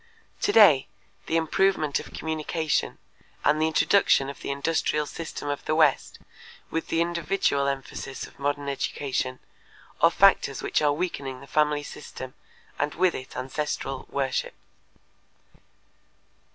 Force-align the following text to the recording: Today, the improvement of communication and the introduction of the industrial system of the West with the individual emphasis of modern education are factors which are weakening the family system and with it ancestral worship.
Today, 0.41 0.87
the 1.27 1.37
improvement 1.37 1.99
of 1.99 2.11
communication 2.11 2.97
and 3.45 3.61
the 3.61 3.67
introduction 3.67 4.31
of 4.31 4.39
the 4.39 4.49
industrial 4.49 5.05
system 5.05 5.47
of 5.47 5.63
the 5.65 5.75
West 5.75 6.17
with 6.71 6.87
the 6.87 7.01
individual 7.01 7.67
emphasis 7.67 8.25
of 8.25 8.39
modern 8.39 8.67
education 8.67 9.37
are 10.01 10.09
factors 10.09 10.63
which 10.63 10.81
are 10.81 10.91
weakening 10.91 11.39
the 11.39 11.45
family 11.45 11.83
system 11.83 12.33
and 12.79 12.95
with 12.95 13.13
it 13.13 13.37
ancestral 13.37 14.07
worship. 14.09 14.55